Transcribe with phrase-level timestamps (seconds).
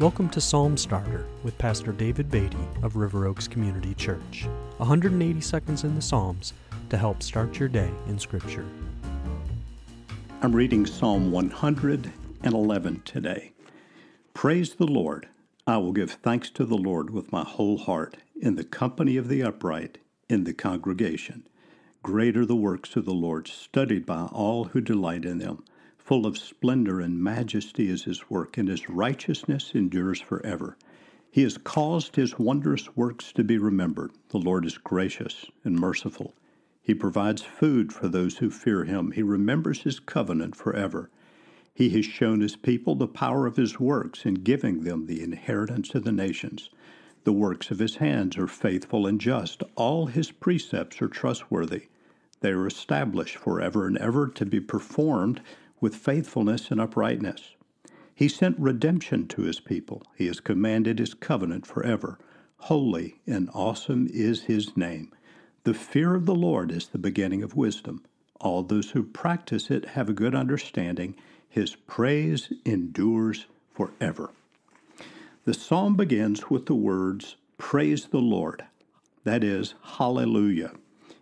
[0.00, 4.46] Welcome to Psalm Starter with Pastor David Beatty of River Oaks Community Church.
[4.76, 6.52] 180 seconds in the Psalms
[6.90, 8.64] to help start your day in Scripture.
[10.40, 13.50] I'm reading Psalm 111 today.
[14.34, 15.26] Praise the Lord.
[15.66, 19.26] I will give thanks to the Lord with my whole heart, in the company of
[19.26, 21.48] the upright, in the congregation.
[22.04, 25.64] Great are the works of the Lord, studied by all who delight in them.
[26.08, 30.78] Full of splendor and majesty is his work, and his righteousness endures forever.
[31.30, 34.12] He has caused his wondrous works to be remembered.
[34.30, 36.32] The Lord is gracious and merciful.
[36.80, 39.10] He provides food for those who fear him.
[39.10, 41.10] He remembers his covenant forever.
[41.74, 45.94] He has shown his people the power of his works in giving them the inheritance
[45.94, 46.70] of the nations.
[47.24, 49.62] The works of his hands are faithful and just.
[49.74, 51.88] All his precepts are trustworthy.
[52.40, 55.42] They are established forever and ever to be performed
[55.80, 57.54] with faithfulness and uprightness.
[58.14, 60.02] He sent redemption to his people.
[60.16, 62.18] He has commanded his covenant forever.
[62.62, 65.12] Holy and awesome is his name.
[65.64, 68.04] The fear of the Lord is the beginning of wisdom.
[68.40, 71.14] All those who practice it have a good understanding.
[71.48, 74.30] His praise endures forever.
[75.44, 78.64] The psalm begins with the words, Praise the Lord.
[79.24, 80.72] That is, Hallelujah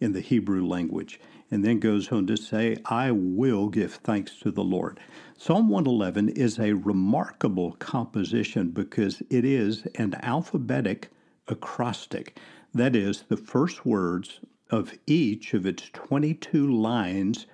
[0.00, 4.50] in the Hebrew language and then goes on to say, I will give thanks to
[4.50, 5.00] the Lord.
[5.36, 11.10] Psalm 111 is a remarkable composition because it is an alphabetic
[11.46, 12.38] acrostic.
[12.74, 14.40] That is, the first words
[14.70, 17.46] of each of its 22 lines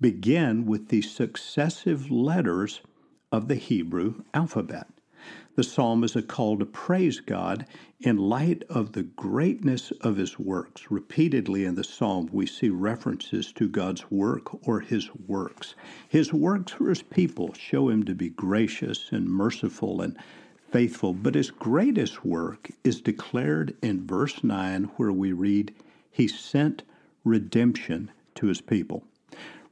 [0.00, 2.80] begin with the successive letters
[3.30, 4.86] of the Hebrew alphabet.
[5.54, 7.66] The psalm is a call to praise God
[8.00, 10.90] in light of the greatness of his works.
[10.90, 15.74] Repeatedly in the psalm, we see references to God's work or his works.
[16.08, 20.16] His works for his people show him to be gracious and merciful and
[20.70, 25.74] faithful, but his greatest work is declared in verse 9, where we read,
[26.10, 26.82] He sent
[27.24, 29.04] redemption to his people.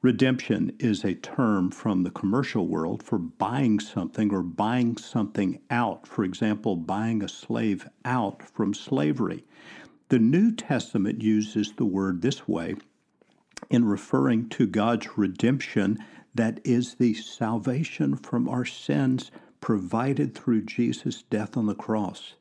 [0.03, 6.07] Redemption is a term from the commercial world for buying something or buying something out.
[6.07, 9.45] For example, buying a slave out from slavery.
[10.09, 12.77] The New Testament uses the word this way
[13.69, 15.99] in referring to God's redemption
[16.35, 19.31] that is the salvation from our sins
[19.61, 22.37] provided through Jesus' death on the cross.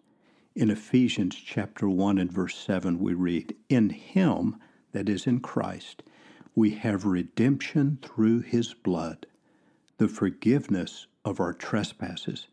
[0.55, 4.55] In Ephesians chapter 1 and verse 7 we read, "In him
[4.93, 6.03] that is in Christ
[6.55, 9.25] we have redemption through his blood,
[9.97, 12.47] the forgiveness of our trespasses,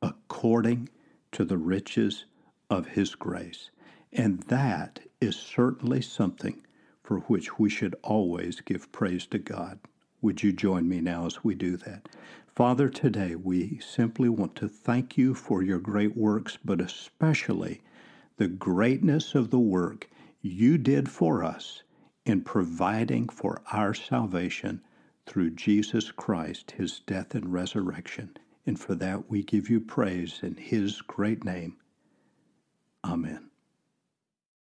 [0.00, 0.88] according
[1.32, 2.24] to the riches
[2.70, 3.70] of his grace.
[4.12, 6.64] And that is certainly something
[7.02, 9.78] for which we should always give praise to God.
[10.20, 12.08] Would you join me now as we do that?
[12.54, 17.80] Father, today we simply want to thank you for your great works, but especially
[18.36, 20.08] the greatness of the work
[20.40, 21.82] you did for us
[22.24, 24.82] in providing for our salvation
[25.26, 28.36] through Jesus Christ, his death and resurrection.
[28.66, 31.76] And for that we give you praise in his great name.
[33.04, 33.51] Amen.